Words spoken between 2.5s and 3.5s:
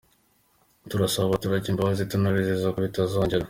ko bitazongera.